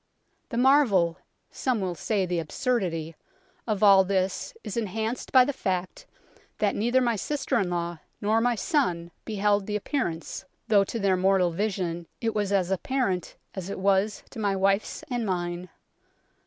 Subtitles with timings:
[0.49, 1.19] "The marvel
[1.51, 3.15] some will say the absurdity
[3.67, 6.07] of all this is enhanced by the fact
[6.57, 10.97] that neither my sister in law nor my son beheld the' appear ance,' though to
[10.97, 15.69] their mortal vision it was as apparent as it was to my wife's and mine."